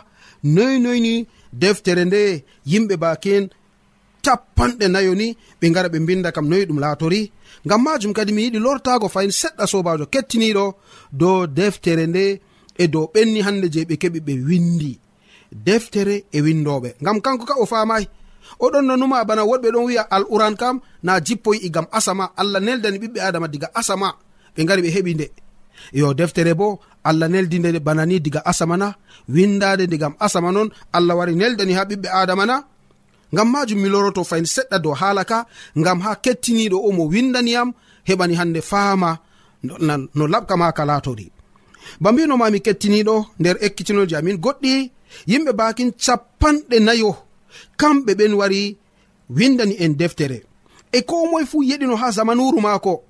noynoyni 0.43 1.13
deftere 1.61 2.03
nde 2.05 2.21
yimɓe 2.71 2.95
bakin 3.03 3.43
capanɗe 4.27 4.85
nayo 4.93 5.13
ni 5.21 5.27
ɓe 5.59 5.65
gara 5.75 5.89
ɓe 5.93 5.97
mbinda 6.03 6.29
kam 6.35 6.45
noyi 6.49 6.65
ɗum 6.69 6.79
laatori. 6.83 7.21
Ngam 7.65 7.81
majum 7.85 8.13
kadi 8.17 8.31
mi 8.33 8.41
yiɗi 8.45 8.59
lortago 8.65 9.07
fayin 9.13 9.31
seɗɗa 9.41 9.63
sobajo 9.71 10.05
kettiniɗo 10.13 10.65
dow 11.19 11.37
deftere 11.57 12.05
nde 12.11 12.23
e 12.81 12.83
dow 12.93 13.05
ɓenni 13.13 13.39
hande 13.45 13.67
je 13.73 13.81
ɓe 13.89 13.95
keɓi 14.01 14.19
ɓe 14.27 14.33
windi 14.47 14.91
deftere 15.67 16.15
e 16.31 16.39
windoɓe 16.45 16.89
ngam 17.01 17.17
kanko 17.25 17.43
ka 17.49 17.55
o 17.61 17.65
famayi 17.71 18.05
oɗon 18.65 18.85
nanuma 18.87 19.17
bana 19.29 19.43
woɗɓe 19.49 19.67
ɗon 19.73 19.85
wiya 19.87 20.03
al 20.15 20.23
uran 20.33 20.55
kam 20.61 20.75
na 21.05 21.13
jippoyi 21.25 21.59
igam 21.67 21.85
asama. 21.97 22.25
Allah 22.41 22.59
neldani 22.65 22.97
ɓiɓɓe 23.01 23.19
adama 23.27 23.47
diga 23.53 23.67
asama 23.79 24.09
ɓe 24.55 24.61
gari 24.67 24.81
ɓe 24.85 24.89
heɓi 24.95 25.13
nde. 25.15 25.27
Yo 25.99 26.13
deftere 26.19 26.53
bo 26.59 26.67
allah 27.09 27.27
neldi 27.33 27.57
nde 27.59 27.79
bana 27.87 28.03
ni 28.05 28.15
diga 28.25 28.41
asama 28.51 28.75
na 28.81 28.87
windade 29.35 29.83
nde 29.87 29.97
asama 30.25 30.49
noon 30.55 30.69
allah 30.97 31.15
wari 31.19 31.33
neldani 31.35 31.73
ha 31.77 31.83
ɓiɓɓe 31.89 32.07
adama 32.21 32.45
na 32.45 32.55
ngam 33.33 33.47
majum 33.51 33.79
mi 33.81 33.89
loroto 33.89 34.23
fayin 34.23 34.45
seɗɗa 34.55 34.77
dow 34.83 34.93
haala 35.01 35.23
ka 35.31 35.45
ngam 35.79 35.99
ha 36.03 36.11
kettiniɗo 36.23 36.77
o 36.87 36.91
mo 36.97 37.03
windaniyam 37.13 37.69
heɓani 38.07 38.35
hande 38.39 38.61
faama 38.61 39.09
no 40.17 40.23
laɓka 40.33 40.55
ma 40.61 40.71
ka 40.77 40.83
latori 40.89 41.27
ba 42.01 42.11
mbinomami 42.11 42.59
kettiniɗo 42.65 43.15
nder 43.39 43.55
ekkitinoji 43.65 44.15
amin 44.15 44.37
goɗɗi 44.43 44.71
yimɓe 45.31 45.51
bakin 45.59 45.89
capanɗe 46.03 46.77
nayo 46.87 47.11
kamɓe 47.79 48.11
ɓen 48.19 48.33
wari 48.39 48.77
windani 49.29 49.75
en 49.79 49.93
deftere. 49.97 50.43
E 50.91 51.01
ko 51.01 51.25
moye 51.31 51.45
fuu 51.45 51.63
yeɗino 51.63 51.95
ha 51.95 52.11
zamanuru 52.11 52.59
maako 52.61 53.03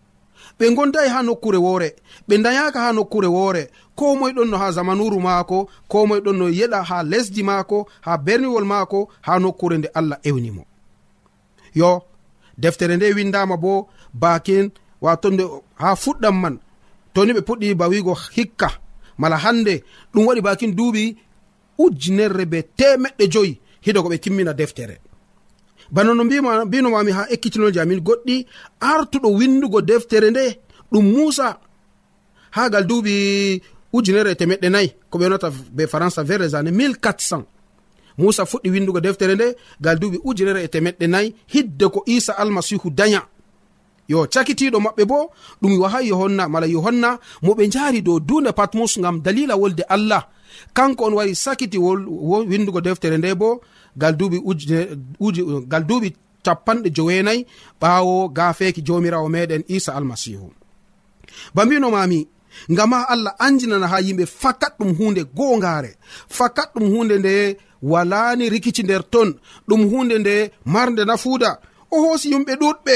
ɓe 0.60 0.76
gondayi 0.76 1.10
ha 1.10 1.22
nokkure 1.24 1.58
woore. 1.58 1.96
Ɓe 2.28 2.38
dayaka 2.44 2.80
ha 2.80 2.92
nokkure 2.94 3.28
woore. 3.28 3.70
Ko 3.96 4.16
moye 4.16 4.34
ɗon 4.34 4.50
no 4.50 4.58
ha 4.58 4.72
zamanuru 4.72 5.20
maako 5.20 5.70
ko 5.88 6.06
moye 6.08 6.22
ɗon 6.22 6.34
no 6.38 6.50
yeɗa 6.50 6.84
ha 6.84 7.04
lesdi 7.04 7.44
maako 7.44 7.88
ha 8.02 8.18
berniwol 8.18 8.66
maako 8.66 9.10
ha 9.22 9.40
nokkure 9.40 9.78
nde 9.78 9.90
allah 9.94 10.20
ewnimo 10.24 10.66
yo 11.76 12.02
deftere 12.58 12.96
nde 12.98 13.14
windama 13.14 13.58
bo 13.58 13.88
bakin 14.14 14.70
wato 15.02 15.30
nde 15.30 15.44
ha 15.76 15.96
fuɗɗam 15.96 16.36
man. 16.42 16.60
Toni 17.14 17.34
ɓe 17.34 17.42
puɗɗi 17.42 17.76
ba 17.76 17.88
wigo 17.88 18.14
hikka. 18.36 18.70
Mala 19.18 19.38
hande 19.38 19.84
ɗum 20.14 20.26
waɗi 20.28 20.42
bakin 20.42 20.72
duuɓi 20.76 21.16
ujunerre 21.78 22.46
be 22.46 22.62
temeɗɗe 22.78 23.26
joyi. 23.34 23.60
Hiɗo 23.86 24.04
ko 24.04 24.10
ɓe 24.10 24.18
timmina 24.20 24.54
deftere. 24.54 25.00
bana 25.92 26.14
no 26.14 26.24
mbinomami 26.24 27.12
ha 27.12 27.28
ekkitinoji 27.30 27.80
amin 27.80 28.00
goɗɗi 28.00 28.46
artuɗo 28.80 29.30
windugo 29.30 29.82
deftere 29.82 30.30
nde 30.32 30.60
ɗum 30.92 31.06
musa. 31.06 31.60
Ha 32.52 32.70
gal 32.70 32.86
duuɓi 32.88 33.62
ujunere 33.94 34.36
temeɗɗe 34.36 34.70
nayi 34.70 34.94
ko 35.10 35.18
ɓe 35.18 35.24
yonata 35.24 35.50
be 35.72 35.84
françai 35.86 36.24
vers 36.24 36.40
les 36.40 36.56
années 36.56 36.72
1400 36.72 37.46
musa 38.18 38.46
fuɗɗi 38.46 38.70
windugo 38.70 39.00
deftere 39.00 39.36
nde 39.36 39.56
gal 39.82 40.00
duuɓi 40.00 40.20
ujunere 40.24 40.64
e 40.64 40.68
temeɗɗe 40.68 41.08
nayi 41.08 41.36
hidde 41.48 41.86
ko 41.90 42.04
isa 42.06 42.34
almasihu 42.34 42.90
daña. 42.90 43.22
Yo 44.08 44.26
cakitiɗo 44.26 44.80
maɓɓe 44.80 45.06
bo 45.06 45.32
ɗum 45.62 45.80
waha 45.80 46.02
yohanna 46.02 46.48
mala 46.48 46.68
yohanna 46.68 47.20
mo 47.42 47.54
ɓe 47.54 47.70
jaari 47.72 48.02
dow 48.02 48.20
dunde 48.20 48.52
patmus 48.54 48.98
ngam 49.00 49.22
dalila 49.22 49.56
wolde 49.58 49.84
allah. 49.90 50.30
Kanko 50.74 51.06
on 51.06 51.14
wari 51.14 51.36
sakiti 51.36 51.78
windugo 51.78 52.82
deftere 52.82 53.18
nde 53.18 53.36
bo 53.36 53.62
gal 54.02 54.14
duuɓi 54.20 54.38
uji 55.20 55.42
gal 55.72 55.84
duuɓi 55.90 56.10
capanɗe 56.46 56.90
joweenayi 56.96 57.42
ɓaawo 57.82 58.14
gafeeki 58.38 58.82
joomiraawo 58.88 59.28
meɗen 59.36 59.64
isa 59.76 59.92
almasihu 59.98 60.48
ba 61.56 61.66
mbinomami 61.66 62.28
ngam 62.72 62.92
ha 62.94 63.00
allah 63.14 63.34
anjinana 63.46 63.88
ha 63.92 63.98
yimɓe 64.02 64.26
fakat 64.42 64.74
ɗum 64.80 64.92
hunde 64.98 65.22
goongaare 65.38 65.92
fakat 66.38 66.70
ɗum 66.76 66.86
hunde 66.94 67.16
nde 67.20 67.34
walani 67.92 68.50
rikici 68.50 68.84
nder 68.84 69.04
ton 69.14 69.30
ɗum 69.68 69.82
hunde 69.92 70.16
nde 70.20 70.52
marnde 70.66 71.04
nafuuda 71.06 71.60
o 71.92 71.96
hoosi 72.04 72.28
yumɓe 72.34 72.54
ɗuɗɓe 72.62 72.96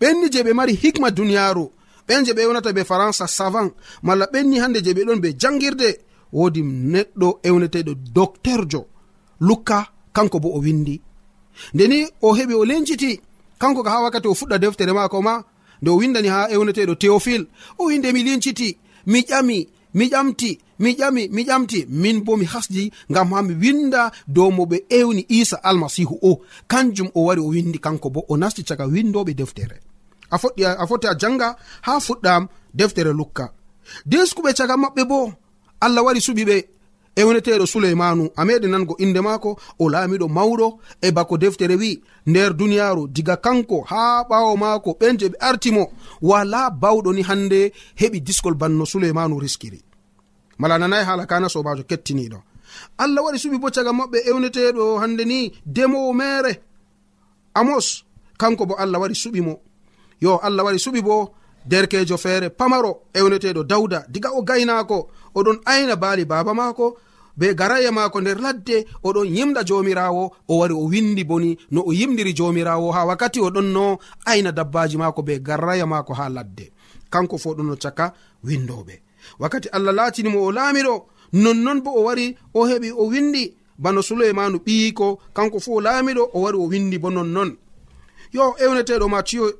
ɓenni 0.00 0.26
je 0.32 0.42
ɓe 0.42 0.52
mari 0.54 0.74
hikma 0.82 1.10
duniyaaru 1.10 1.64
ɓen 2.08 2.24
je 2.26 2.32
ɓe 2.32 2.42
ewnata 2.42 2.72
be 2.72 2.84
faransa 2.84 3.26
savant 3.26 3.70
malla 4.02 4.26
ɓenni 4.32 4.56
hande 4.62 4.78
je 4.84 4.92
ɓe 4.96 5.02
ɗon 5.06 5.20
be 5.20 5.28
jangirde 5.40 5.88
woodi 6.32 6.62
neɗɗo 6.62 7.28
ewneteɗo 7.48 7.92
docteur 8.14 8.66
jo 8.70 8.86
lukka 9.40 9.91
kanko 10.12 10.40
bo 10.40 10.48
o 10.56 10.58
windi. 10.60 11.00
Ndeni 11.74 12.06
o 12.22 12.34
heɓi 12.34 12.54
o 12.54 12.64
lenciti 12.64 13.20
kanko 13.58 13.82
ka 13.82 13.90
ha 13.90 14.02
wakkati 14.02 14.28
o 14.28 14.34
fuɗɗa 14.34 14.58
deftere 14.58 14.92
mako 14.92 15.22
ma 15.22 15.44
nde 15.82 15.90
o 15.90 15.96
windani 15.96 16.28
ha 16.28 16.48
ewneteɗo 16.50 16.94
théophile 16.94 17.46
o 17.78 17.84
winde 17.86 18.12
mi 18.12 18.22
lenciti 18.24 18.76
mi 19.06 19.20
ƴami 19.20 19.68
mi 19.94 20.06
ƴamti 20.08 20.58
mi 20.78 20.94
ƴami 20.94 21.28
mi 21.30 21.42
ƴamti 21.44 21.86
min 21.88 22.20
bo 22.24 22.36
mi 22.36 22.44
hasdi 22.46 22.92
ngam 23.10 23.32
ha 23.32 23.42
mi 23.42 23.54
winda 23.54 24.10
dow 24.26 24.50
mo 24.50 24.64
ɓe 24.64 24.84
ewni 24.88 25.26
isa 25.28 25.56
almasihu 25.62 26.18
o. 26.22 26.40
Kanjum 26.68 27.10
o 27.14 27.24
wari 27.24 27.40
o 27.40 27.48
windi 27.48 27.78
kanko 27.78 28.10
bo 28.10 28.24
o 28.28 28.36
nasti 28.36 28.64
caga 28.64 28.86
windoɓe 28.86 29.34
deftere. 29.34 29.80
A 30.30 30.36
foɗɗi 30.38 30.64
a 30.64 30.86
foti 30.86 31.06
a 31.06 31.14
janga 31.18 31.56
ha 31.82 32.00
fuɗɗam 32.00 32.48
deftere 32.74 33.12
lukka. 33.12 33.52
Deskuɓe 34.06 34.54
caga 34.54 34.76
maɓɓe 34.76 35.04
bo 35.04 35.32
allah 35.80 36.04
wari 36.04 36.20
suɓi 36.20 36.44
e 37.16 37.22
woneteɗo 37.24 37.66
suleymanu 37.66 38.30
a 38.36 38.44
meɗi 38.44 38.68
nango 38.68 38.94
inde 38.98 39.20
maako 39.20 39.58
o 39.78 39.88
laamiɗo 39.88 40.28
mawɗo 40.28 40.78
e 41.00 41.10
bako 41.12 41.38
deftere 41.38 41.74
wi 41.76 42.02
nder 42.26 42.52
duniyaaru 42.54 43.08
diga 43.08 43.36
kanko 43.36 43.80
haa 43.90 44.24
ɓaawo 44.28 44.56
maako 44.56 44.90
ɓen 45.00 45.18
je 45.18 45.28
ɓe 45.28 45.36
artimo 45.40 45.92
wala 46.22 46.70
bawɗo 46.70 47.12
ni 47.12 47.22
hannde 47.22 47.72
heɓi 48.00 48.20
diskol 48.20 48.54
banno 48.54 48.84
suleymanu 48.86 49.40
riskiri. 49.40 49.80
Mala 50.58 50.78
nanayi 50.78 51.04
haala 51.04 51.26
kana 51.26 51.48
sobajo 51.48 51.82
kettiniɗo 51.84 52.38
allah 52.98 53.24
waɗi 53.24 53.38
suɓi 53.38 53.58
bo 53.58 53.68
caga 53.70 53.92
maɓɓe 53.92 54.18
ewneteɗo 54.30 54.98
hande 55.00 55.24
ni 55.24 55.52
demowo 55.66 56.12
mere 56.12 56.52
amos 57.54 58.04
kanko 58.38 58.66
bo 58.66 58.74
allah 58.74 59.00
waɗi 59.00 59.14
suɓi 59.14 59.40
mo. 59.40 59.60
Yo 60.20 60.38
allah 60.38 60.64
waɗi 60.64 60.78
suɓi 60.78 61.02
bo 61.02 61.34
derkejo 61.66 62.16
feere 62.18 62.50
pamaro 62.50 63.02
ewneteɗo 63.14 63.62
dawda 63.64 64.04
diga 64.08 64.30
o 64.32 64.42
gaynako 64.42 65.08
oɗon 65.34 65.60
ayna 65.64 65.96
baali 65.96 66.24
baba 66.24 66.54
maako 66.54 66.96
be 67.36 67.54
garaya 67.54 67.92
maako 67.92 68.20
nder 68.20 68.38
ladde 68.40 68.86
oɗon 69.04 69.26
yimɗa 69.36 69.64
jomirawo 69.64 70.32
o 70.48 70.58
wari 70.58 70.74
o 70.74 70.84
windi 70.84 71.24
boni 71.24 71.58
no 71.70 71.82
o 71.86 71.92
yimdiri 71.92 72.32
jomirawo 72.34 72.92
ha 72.92 73.04
wakkati 73.04 73.40
oɗon 73.40 73.72
no 73.72 73.98
ayna 74.24 74.52
dabbaji 74.52 74.96
maako 74.96 75.22
be 75.22 75.38
garaya 75.38 75.86
maako 75.86 76.14
ha 76.14 76.28
ladde. 76.28 76.72
Kanko 77.10 77.38
fo 77.38 77.54
ɗon 77.54 77.66
no 77.66 77.76
caka 77.76 78.12
windoɓe 78.44 79.00
wakkati 79.38 79.68
allah 79.68 79.94
latinimo 79.94 80.44
o 80.44 80.52
laamiɗo 80.52 81.04
nonnon 81.32 81.80
bo 81.82 81.90
o 81.90 82.02
wari 82.04 82.36
o 82.54 82.66
heɓi 82.66 82.92
o 82.96 83.06
windi 83.06 83.54
bano 83.78 84.02
suleimanu 84.02 84.58
ɓiyiko 84.58 85.18
kanko 85.34 85.60
fo 85.60 85.80
laamiɗo 85.80 86.30
o 86.34 86.40
wari 86.40 86.58
o 86.58 86.66
windi 86.68 86.98
bo 86.98 87.10
nonnon. 87.10 87.56
Yo 88.32 88.54
ewneteɗo 88.58 89.08
matiyo 89.08 89.52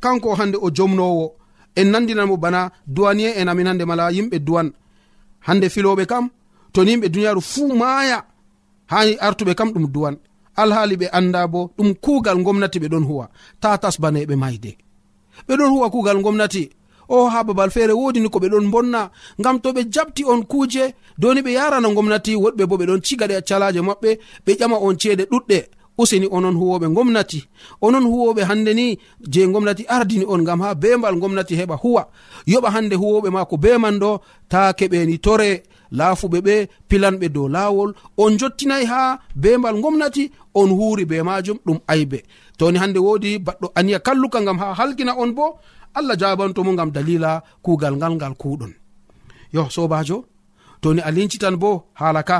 kanko 0.00 0.34
hande 0.34 0.58
o 0.60 0.70
jomnowo 0.70 1.39
en 1.76 1.84
nandinanmo 1.92 2.36
bana 2.36 2.70
duwaniye 2.86 3.30
en 3.40 3.48
amin 3.48 3.66
hande 3.66 3.84
mala 3.84 4.10
yimɓe 4.12 4.38
duwan 4.38 4.72
hande 5.46 5.66
filoɓe 5.68 6.06
kam 6.06 6.28
to 6.72 6.84
ni 6.84 6.90
yimɓe 6.92 7.08
duniyaru 7.08 7.40
fuu 7.40 7.74
maaya 7.80 8.24
ha 8.90 8.98
artuɓe 9.26 9.54
kam 9.54 9.70
ɗum 9.72 9.86
duwan 9.94 10.16
alhaali 10.56 10.96
ɓe 10.96 11.06
anda 11.12 11.46
bo 11.52 11.70
ɗum 11.78 11.94
kuugal 12.04 12.38
gomnati 12.42 12.78
ɓe 12.82 12.88
ɗon 12.92 13.04
huwa 13.08 13.24
ta 13.60 13.78
tasbaneɓe 13.82 14.34
mayde 14.36 14.76
ɓe 15.48 15.52
ɗon 15.58 15.70
huwa 15.74 15.90
kuugal 15.90 16.18
gomnati 16.22 16.70
o 17.08 17.24
oh, 17.24 17.28
ha 17.28 17.42
babal 17.44 17.70
feere 17.70 17.92
wodini 17.92 18.28
ko 18.30 18.38
ɓe 18.38 18.48
ɗon 18.52 18.70
bonna 18.70 19.10
ngam 19.40 19.60
to 19.60 19.72
ɓe 19.72 19.82
jabti 19.94 20.24
on 20.24 20.42
kuuje 20.50 20.94
doni 21.18 21.40
ɓe 21.42 21.50
yarana 21.52 21.88
gomnati 21.94 22.36
woɗɓe 22.36 22.66
bo 22.66 22.76
ɓe 22.76 22.86
ɗon 22.86 23.00
cigaɗe 23.06 23.42
calaje 23.48 23.80
maɓɓe 23.80 24.10
ɓe 24.46 24.52
ƴama 24.58 24.76
on 24.78 24.94
ceede 25.00 25.24
ɗuɗɗe. 25.30 25.58
useni 26.00 26.26
onon 26.36 26.56
huwoɓe 26.60 26.86
gomnati. 26.96 27.40
Onon 27.86 28.04
huwoɓe 28.12 28.42
hande 28.48 28.72
ni 28.78 28.86
je 29.32 29.40
gomnati 29.52 29.84
ardini 29.96 30.24
on 30.32 30.42
gam 30.48 30.60
ha 30.64 30.74
bembal 30.82 31.16
gomnati 31.22 31.54
heɓa 31.60 31.76
huwa. 31.82 32.02
Yoɓa 32.52 32.68
hande 32.74 32.94
huwoɓe 33.02 33.28
ma 33.34 33.44
ko 33.50 33.56
be 33.62 33.70
man 33.82 33.96
ɗo 34.02 34.10
ta 34.48 34.60
keɓeni 34.78 35.18
tore 35.24 35.50
laafuɓe 35.98 36.38
ɓe 36.46 36.54
pilanɓe 36.88 37.26
dow 37.34 37.48
lawol 37.48 37.90
on 38.22 38.32
jottinayi 38.40 38.86
ha 38.92 39.18
bembal 39.42 39.76
gomnati 39.82 40.24
on 40.54 40.70
huuri 40.78 41.04
be 41.10 41.16
majum 41.22 41.58
ɗum 41.66 41.78
aybe. 41.92 42.18
Toni 42.58 42.78
hande 42.78 42.98
wodi 43.06 43.38
baɗɗo 43.46 43.66
aniya 43.78 43.98
kalluka 44.06 44.38
gam 44.46 44.58
ha 44.62 44.74
halkina 44.78 45.12
on 45.22 45.30
bo 45.36 45.44
allah 45.94 46.16
jabantomo 46.20 46.72
gam 46.78 46.90
dalila 46.90 47.42
kugal 47.64 47.94
ngal 47.96 48.14
ngal 48.16 48.34
kuɗon 48.42 48.72
yo 49.54 49.62
sobajo 49.74 50.16
toni 50.82 51.00
a 51.00 51.10
lincitan 51.10 51.56
bo 51.62 51.70
hala 52.00 52.22
ka. 52.22 52.38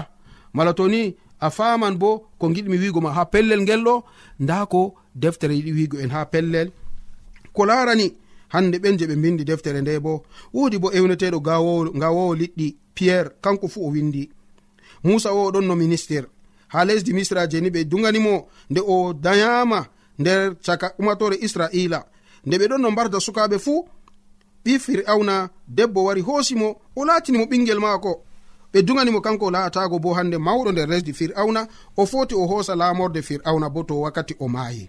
Mala 0.54 0.72
toni 0.74 1.14
a 1.40 1.50
faman 1.50 1.96
bo 1.96 2.28
ko 2.38 2.48
giɗmi 2.48 2.78
wigo 2.78 3.00
ma 3.00 3.12
ha 3.12 3.24
pellel 3.24 3.60
ngel 3.62 3.82
ɗo 3.84 4.04
nda 4.40 4.66
ko 4.66 4.94
deftere 5.14 5.54
yiɗi 5.54 5.72
wigo 5.72 5.98
en 5.98 6.10
ha 6.10 6.24
pellel. 6.26 6.70
Ko 7.52 7.64
larani 7.66 8.14
hande 8.48 8.76
ɓen 8.78 8.98
je 8.98 9.06
ɓe 9.06 9.16
bindi 9.16 9.44
deftere 9.44 9.80
nde 9.80 10.00
bo 10.00 10.22
wodi 10.52 10.78
bo 10.78 10.90
ewneteɗo 10.92 11.40
gawowo 11.40 12.34
liɗɗi 12.34 12.76
pierre 12.94 13.30
kanko 13.40 13.68
fu 13.68 13.80
o 13.86 13.90
windi. 13.90 14.30
Musa 15.04 15.32
o 15.32 15.50
ɗon 15.50 15.66
no 15.66 15.74
ministére 15.76 16.26
ha 16.68 16.84
lesdi 16.84 17.12
misra 17.12 17.48
je 17.48 17.60
ni 17.60 17.70
ɓe 17.70 17.84
duganimo 17.84 18.48
nde 18.70 18.80
o 18.86 19.12
dayama 19.12 19.86
nder 20.18 20.56
caka 20.64 20.94
umatore 20.98 21.36
israila. 21.40 22.04
Nde 22.46 22.56
ɓe 22.58 22.66
ɗon 22.68 22.80
no 22.80 22.90
mbarda 22.90 23.18
sukaɓe 23.20 23.58
fuu 23.58 23.88
ɓi 24.64 24.78
fir'auna 24.78 25.50
debbo 25.68 26.04
wari 26.04 26.20
hoosimo 26.20 26.76
o 26.96 27.04
latinimo 27.04 27.44
ɓingel 27.44 27.80
maako. 27.80 28.24
ɓe 28.72 28.82
duganimo 28.82 29.20
kanko 29.20 29.50
laatago 29.50 29.98
bo 29.98 30.14
hande 30.14 30.36
mawɗo 30.38 30.72
nder 30.72 30.88
lesdi 30.88 31.12
fir'auna 31.12 31.66
o 31.96 32.06
foti 32.06 32.34
o 32.34 32.46
hoosa 32.46 32.74
lamorde 32.76 33.22
fir'auna 33.22 33.68
bo 33.70 33.82
to 33.82 34.00
wakkati 34.00 34.34
o 34.38 34.48
maayi. 34.48 34.88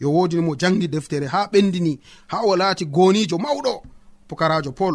Yo 0.00 0.10
wodinimo 0.12 0.54
jangi 0.56 0.88
deftere 0.88 1.26
ha 1.26 1.48
ɓendini 1.52 1.98
ha 2.26 2.42
o 2.44 2.56
laati 2.56 2.84
gonijo 2.86 3.36
mawɗo 3.38 3.82
pukarajo 4.28 4.72
pol 4.72 4.94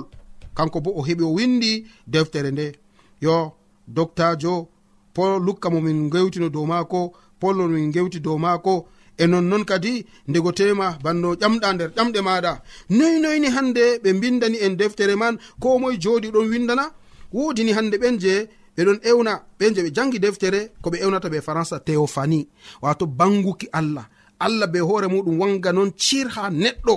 kanko 0.56 0.82
bo 0.82 0.91
o 1.00 1.02
heɓi 1.02 1.23
o 1.23 1.34
windi 1.34 1.86
deftere 2.08 2.52
nde. 2.52 2.76
Yo 3.21 3.52
doctajo 3.88 4.67
pol 5.13 5.41
lukka 5.45 5.69
momin 5.69 6.10
gewtino 6.10 6.50
dow 6.50 6.65
maako 6.65 7.13
pollo 7.39 7.67
min 7.67 7.91
gewti 7.91 8.19
dow 8.19 8.38
maako. 8.38 8.88
E 9.17 9.26
nonnon 9.28 9.65
kadi 9.65 10.06
ndego 10.28 10.52
tema 10.52 10.97
banno 11.04 11.34
ƴamɗa 11.34 11.73
nder 11.73 11.89
ƴamɗe 11.97 12.19
maɗa 12.21 12.62
noy 12.89 13.19
noyni 13.19 13.47
hande 13.56 13.84
ɓe 14.04 14.13
mbindani 14.13 14.58
en 14.65 14.76
deftere 14.78 15.15
man 15.15 15.39
ko 15.60 15.80
moye 15.80 15.97
jooɗi 15.97 16.30
ɗon 16.32 16.50
windana? 16.52 16.91
wodini 17.33 17.71
hande 17.73 17.97
ɓen 17.97 18.19
je 18.19 18.47
ɓeɗon 18.77 18.99
ewna 19.03 19.33
ɓen 19.59 19.75
je 19.75 19.81
ɓe 19.85 19.91
jangi 19.95 20.19
deftere 20.19 20.71
ko 20.81 20.89
ɓe 20.89 20.97
ewnata 21.03 21.29
ɓe 21.29 21.39
françai 21.41 21.79
théophanie. 21.85 22.47
Wato 22.81 23.05
banguki 23.05 23.67
allah. 23.71 24.05
Allah 24.39 24.67
be 24.67 24.79
hoore 24.79 25.07
muɗum 25.07 25.39
wanga 25.39 25.71
non 25.73 25.91
cir 25.97 26.27
ha 26.35 26.49
neɗɗo. 26.49 26.95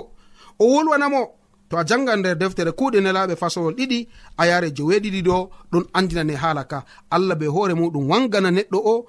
O 0.59 0.65
wolwanamo 0.73 1.21
to 1.69 1.77
a 1.77 1.83
janga 1.85 2.15
nder 2.15 2.35
deftere 2.37 2.71
kuuɗe 2.71 2.99
nelaɓe 3.01 3.35
fasolol 3.35 3.73
ɗiɗi 3.75 4.07
a 4.37 4.45
yare 4.47 4.69
joweeɗiɗi 4.75 5.21
ɗo 5.23 5.49
ɗon 5.71 5.85
andinane 5.93 6.35
haala 6.35 6.63
ka. 6.65 6.85
Allah 7.09 7.35
be 7.35 7.45
hoore 7.47 7.73
muɗum 7.73 8.07
wangana 8.09 8.51
neɗɗo 8.51 8.77
o 8.93 9.05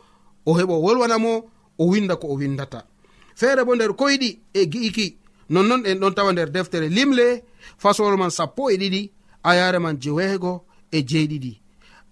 o 0.46 0.52
heɓa 0.58 0.74
wolwanamo 0.85 1.44
o 1.78 1.85
winda 1.87 2.16
ko 2.16 2.28
o 2.28 2.35
windata 2.37 2.85
feere 3.35 3.64
bo 3.64 3.74
nder 3.74 3.92
koyɗi 4.00 4.28
e 4.54 4.66
gi'iki 4.72 5.16
nonnon 5.50 5.82
en 5.87 5.98
ɗon 6.00 6.14
tawa 6.14 6.32
nder 6.32 6.50
deftere 6.50 6.88
limle 6.88 7.42
fasolol 7.78 8.16
man 8.18 8.30
sappo 8.30 8.70
e 8.70 8.76
ɗiɗi 8.76 9.11
a 9.42 9.54
yare 9.56 9.78
man 9.78 9.96
jeweego 10.00 10.64
e 10.92 10.98
jeeɗiɗi. 11.09 11.52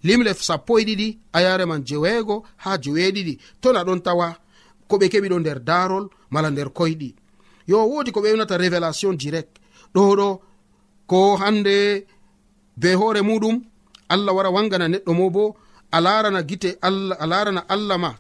Limle 0.05 0.35
sappo 0.35 0.79
e 0.81 0.85
ɗiɗi 0.85 1.19
a 1.33 1.41
yare 1.43 1.65
man 1.67 1.83
jeweego 1.85 2.45
ha 2.63 2.77
jeweeɗiɗi. 2.83 3.39
To 3.61 3.73
na 3.73 3.85
ɗon 3.85 4.01
tawa 4.03 4.37
ko 4.89 4.97
ɓe 4.99 5.07
keɓi 5.13 5.29
ɗo 5.29 5.39
nder 5.41 5.59
darol 5.61 6.09
mala 6.31 6.51
nder 6.51 6.69
koyɗi. 6.79 7.15
Yo 7.69 7.85
woodi 7.91 8.11
ko 8.13 8.21
ɓe 8.21 8.33
wnata 8.35 8.57
révélation 8.57 9.13
direct. 9.17 9.59
Ɗo 9.95 10.17
ɗo 10.19 10.41
ko 11.07 11.37
hande 11.37 12.07
be 12.77 12.95
hoore 12.95 13.21
muɗum 13.23 13.57
allah 14.09 14.33
wara 14.37 14.51
wangana 14.51 14.87
neɗɗo 14.89 15.13
mo 15.19 15.31
bo 15.31 15.57
a 15.93 15.99
larana 16.01 16.43
gite 16.43 16.79
allah 16.83 17.17
a 17.21 17.27
larana 17.27 17.61
allah 17.69 17.99
ma 17.99 18.11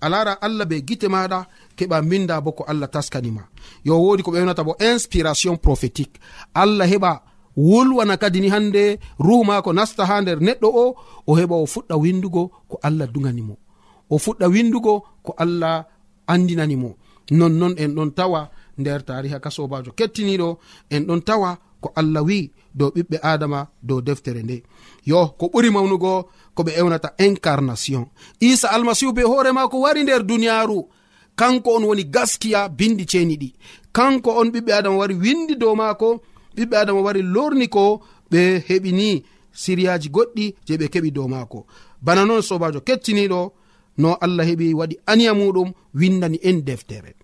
a 0.00 0.08
lara 0.08 0.32
allah 0.40 0.64
be 0.66 0.76
gite 0.82 1.06
maɗa 1.08 1.46
keɓa 1.76 2.02
minda 2.02 2.40
bo 2.40 2.52
ko 2.52 2.64
allah 2.68 2.88
taskanima 2.90 3.42
yo 3.84 3.94
wodi 4.04 4.22
ko 4.22 4.30
ɓe 4.32 4.40
wnata 4.42 4.64
bo 4.64 4.74
inspiration 4.80 5.56
prophétique. 5.56 6.16
Allah 6.54 6.86
heɓa 6.86 7.22
wolwana 7.56 8.16
kadi 8.16 8.40
ni 8.40 8.48
hande 8.48 8.98
ruhu 9.18 9.44
mako 9.44 9.72
nasta 9.72 10.06
ha 10.06 10.20
nder 10.20 10.38
neɗɗo 10.40 10.68
o 10.82 10.84
o 11.26 11.32
heɓa 11.38 11.56
o 11.62 11.66
fuɗɗa 11.66 11.94
windugo 12.02 12.42
ko 12.68 12.78
allah 12.82 13.06
duganimo 13.12 13.56
o 14.10 14.16
fuɗɗa 14.18 14.46
windugo 14.54 15.04
ko 15.22 15.34
allah 15.38 15.84
andinanimo 16.26 16.90
nonnon 17.30 17.74
en 17.78 17.94
ɗon 17.94 18.10
tawa 18.14 18.50
nder 18.78 19.02
tariha 19.04 19.38
ka 19.40 19.50
sobajo 19.50 19.90
kettiniɗo 19.98 20.58
en 20.90 21.02
ɗon 21.06 21.20
tawa 21.28 21.58
ko 21.80 21.92
allah 21.96 22.22
wi 22.22 22.50
dow 22.74 22.90
ɓiɓɓe 22.94 23.16
adama 23.22 23.60
dow 23.82 24.00
deftere 24.00 24.42
nde. 24.42 24.62
Yo 25.06 25.26
ko 25.38 25.46
ɓuri 25.52 25.70
mawnugo 25.70 26.28
ko 26.54 26.60
ɓe 26.62 26.72
ewnata 26.80 27.14
incarnation. 27.18 28.04
Isa 28.40 28.68
almasihu 28.68 29.12
be 29.12 29.22
hoore 29.22 29.52
mako 29.52 29.80
wari 29.80 30.02
nder 30.02 30.22
duniyaru 30.22 30.88
kanko 31.36 31.70
on 31.76 31.84
woni 31.88 32.04
gaskiya 32.04 32.68
bindi 32.68 33.04
ceeni 33.06 33.36
ɗi 33.36 33.48
kanko 33.92 34.30
on 34.40 34.48
ɓiɓɓe 34.52 34.72
adama 34.72 34.96
wari 34.96 35.14
windi 35.14 35.54
dow 35.56 35.74
maako 35.74 36.20
ɓiɓɓe 36.56 36.76
adama 36.76 37.00
wari 37.00 37.22
lorni 37.22 37.68
ko 37.68 38.00
ɓe 38.30 38.40
heɓini 38.68 39.24
siriyaji 39.52 40.08
goɗɗi 40.14 40.54
je 40.66 40.74
ɓe 40.80 40.86
keɓi 40.92 41.10
dow 41.16 41.28
maako. 41.28 41.66
Bana 42.02 42.24
noon 42.24 42.42
sobajo 42.42 42.80
kettiniɗo 42.80 43.40
no 43.98 44.14
allah 44.24 44.46
heɓi 44.50 44.74
waɗi 44.74 44.96
aniya 45.06 45.32
muɗum 45.34 45.72
windani 45.94 46.38
en 46.42 46.58
deftere. 46.64 47.14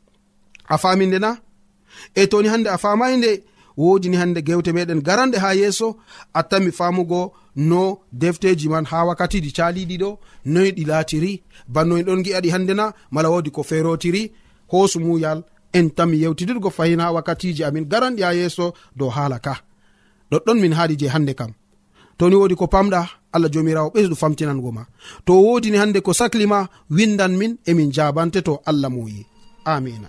A 0.69 0.77
faminde 0.79 1.19
na? 1.19 1.31
E 2.15 2.27
toni 2.27 2.49
hande 2.49 2.69
a 2.69 2.79
famayi 2.79 3.17
nde 3.17 3.31
wodini 3.77 4.17
hande 4.17 4.41
gewte 4.43 4.71
meɗen 4.73 5.01
garanɗe 5.07 5.39
ha 5.39 5.55
yeeso 5.55 5.97
attanmi 6.35 6.71
famugo 6.73 7.33
no 7.57 7.99
defteji 8.13 8.69
man 8.69 8.85
ha 8.91 9.05
wakkatiji 9.09 9.51
caliɗi 9.57 9.97
ɗo 10.03 10.19
noyi 10.45 10.71
ɗi 10.77 10.85
laatiri. 10.87 11.43
Bannoyi 11.69 12.03
ɗon 12.03 12.23
gi'aɗi 12.25 12.49
hande 12.51 12.75
na 12.75 12.93
mala 13.11 13.31
wodi 13.31 13.51
ko 13.51 13.63
ferotiri 13.63 14.33
hoosumuyal 14.71 15.43
en 15.77 15.87
tami 15.97 16.17
yewtidirgo 16.23 16.71
fayina 16.77 17.13
wakkatiji 17.17 17.63
amin 17.69 17.85
garanɗi 17.93 18.23
ha 18.27 18.31
yeeso 18.39 18.67
dow 18.99 19.11
haala 19.17 19.39
ka. 19.47 19.55
Ɗoɗɗon 20.31 20.59
min 20.63 20.73
haaɗi 20.79 20.95
je 21.01 21.07
hannde 21.15 21.33
kam. 21.41 21.53
Toni 22.19 22.37
wodi 22.41 22.55
ko 22.61 22.67
pamɗa 22.75 23.01
allah 23.35 23.51
jomirawo 23.53 23.89
ɓesɗu 23.95 24.15
famtinango 24.23 24.71
ma. 24.77 24.83
To 25.27 25.33
wodini 25.45 25.77
hannde 25.81 26.01
ko 26.07 26.13
saklima 26.21 26.59
windan 26.97 27.33
min 27.41 27.53
emin 27.71 27.91
jabante 27.97 28.41
to 28.47 28.53
allah 28.71 28.91
moyi. 28.95 29.27
Amina. 29.65 30.09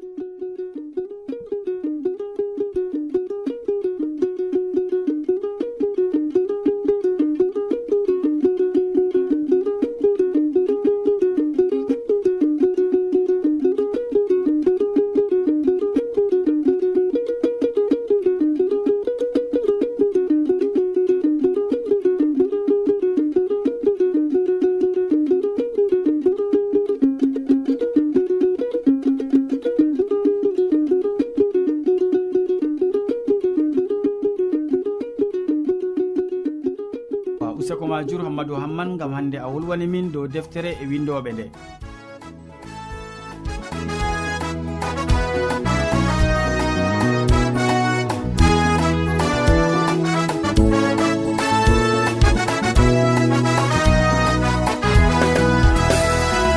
dow 38.51 38.59
hamman 38.63 38.89
gam 38.99 39.11
hande 39.17 39.37
a 39.45 39.47
wolwani 39.53 39.87
min 39.93 40.07
dow 40.13 40.25
deftere 40.35 40.71
e 40.83 40.85
windoɓe 40.91 41.31
nde. 41.35 41.45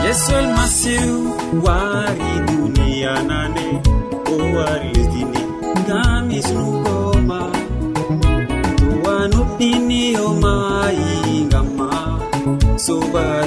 Yesol 0.05 0.37
almasihu 0.45 1.17
wari 1.65 2.33
duniya 2.47 3.15
nane 3.31 3.67
o 4.33 4.37
wari 4.57 4.89
lesdini 4.97 5.43
ngam 5.81 6.27
isnuɓe 6.39 6.84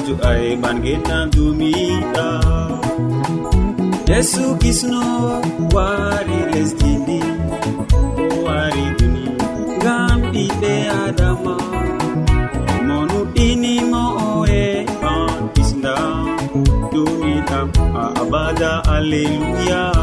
majo 0.08 0.28
ae 0.30 0.56
man 0.56 0.82
dumiɗa 1.32 2.28
yesu 4.08 4.44
kisno 4.62 5.02
wari 5.76 6.38
lesdindi 6.52 7.20
o 8.34 8.44
wari 8.46 8.86
duni. 8.98 9.24
Ngam 9.78 10.20
ɓiɓɓe 10.32 10.74
adama 11.04 11.56
mo 12.88 12.98
nuɗɗinimo 13.10 14.04
oe 14.32 14.62
an 15.12 15.32
kisnda 15.54 15.96
dumiɗam 16.92 17.68
a 18.02 18.04
abada 18.22 18.72
alleluya 18.96 19.97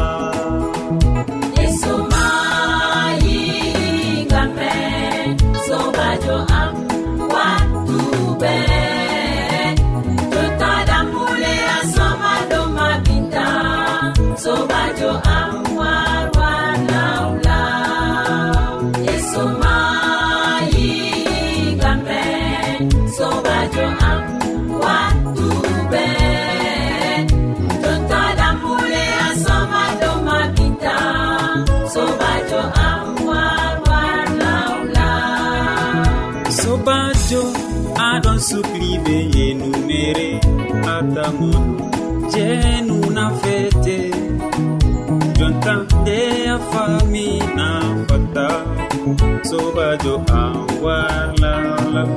radio 49.95 50.15
am 50.41 50.67
warlalal 50.83 52.09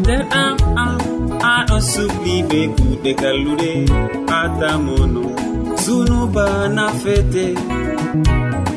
nder 0.00 0.22
am 0.42 0.56
am 0.84 1.00
aɗon 1.54 1.82
sukli 1.92 2.34
be 2.48 2.60
kuuɗe 2.76 3.10
kalluɗe 3.20 3.70
atamono 4.40 5.22
sunubana 5.82 6.84
fete 7.02 7.44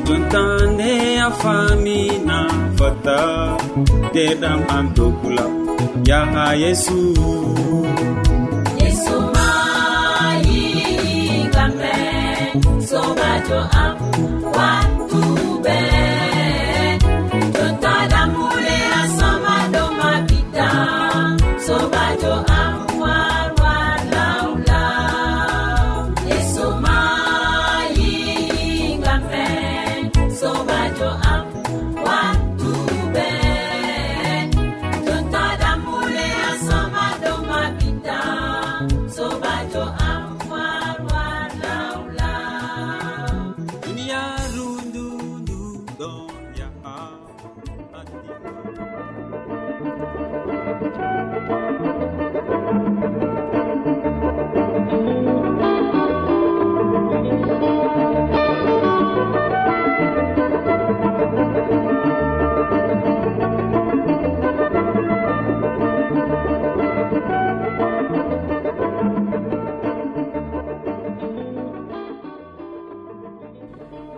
jontande 0.06 0.92
a 1.26 1.28
famina 1.40 2.38
fata 2.78 3.18
deɗam 4.14 4.60
am 4.76 4.86
dokula 4.96 5.44
yaha 6.08 6.44
yesu. 6.62 6.98
Yesu 8.82 9.16
mayi 9.34 10.60
kamɓe 11.54 11.92
sobajo 12.88 13.58
am 13.82 13.92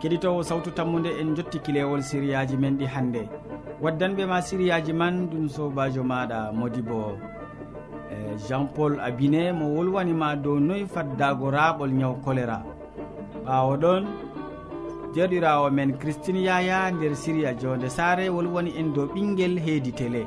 keɗitowo 0.04 0.42
sawtu 0.44 0.70
tammude 0.70 1.08
en 1.20 1.34
jotti 1.34 1.58
kilewol 1.64 2.02
siriyaji 2.02 2.56
men 2.60 2.76
ɗi 2.78 2.86
hannde. 2.86 3.22
Waddanɓe 3.82 4.26
ma 4.26 4.40
siriyaji 4.42 4.92
man 4.92 5.28
ɗum 5.30 5.48
sobajo 5.48 6.02
maɗa 6.04 6.52
modi 6.52 6.82
bo. 6.82 7.16
E, 8.12 8.36
Jean 8.46 8.66
paul 8.74 9.00
abine 9.00 9.52
mo 9.52 9.64
wolwanima 9.74 10.36
dow 10.36 10.58
noyi 10.60 10.84
faddago 10.86 11.50
raɓol 11.50 11.90
ñaw 12.00 12.14
choléra 12.24 12.58
ɓawo 13.46 13.76
ɗon 13.82 14.04
jerɗirawo 15.14 15.70
men 15.72 15.96
christine 15.98 16.42
yaya 16.44 16.90
nder 16.90 17.14
siriya 17.16 17.54
jonde 17.54 17.88
sare 17.88 18.28
wolwani 18.28 18.72
en 18.76 18.92
dow 18.92 19.06
ɓinguel 19.06 19.56
heedi 19.58 19.92
télé 19.92 20.26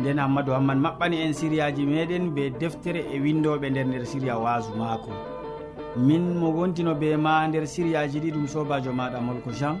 nden 0.00 0.18
hammadou 0.18 0.54
hamman 0.54 0.78
maɓɓani 0.82 1.16
en 1.26 1.32
siriyaji 1.32 1.86
meɗen 1.86 2.34
be 2.34 2.50
deftere 2.58 3.06
e 3.14 3.20
windoɓe 3.20 3.70
nder 3.70 3.86
nder 3.86 4.04
siriya 4.06 4.36
wasu 4.38 4.74
maako. 4.76 5.39
min 5.96 6.38
mo 6.38 6.50
wontino 6.52 6.94
be 6.94 7.16
ma 7.16 7.46
nder 7.46 7.66
siriyaji 7.66 8.20
ɗi 8.20 8.30
ɗum 8.32 8.46
sobajo 8.46 8.92
maɗa 8.92 9.20
molko 9.20 9.50
jean. 9.52 9.80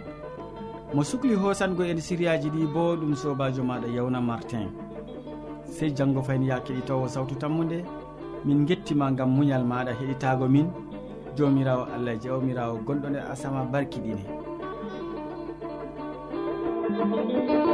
Mo 0.94 1.02
sukli 1.02 1.34
hosango 1.34 1.82
en 1.84 2.00
siriyaji 2.00 2.50
ɗi 2.50 2.66
bo 2.72 2.96
ɗum 2.96 3.14
sobajo 3.14 3.62
maɗa 3.62 3.88
yawna 3.88 4.20
martin. 4.20 4.68
Sey 5.64 5.90
janggo 5.94 6.22
fayni 6.22 6.48
ya 6.48 6.60
keɗitowo 6.60 7.06
e 7.06 7.08
sawtu 7.08 7.34
tammude 7.36 7.84
min 8.44 8.66
gettima 8.66 9.10
gam 9.12 9.30
muñal 9.36 9.64
maɗa 9.64 9.92
heɗitago 9.92 10.48
min. 10.48 10.66
Jomirawo 11.36 11.86
allah 11.94 12.16
jawmirawo 12.18 12.78
gonɗo 12.86 13.08
nder 13.10 13.24
asama 13.30 13.64
barkiɗine 13.64 14.24
thank 17.00 17.50
you 17.50 17.69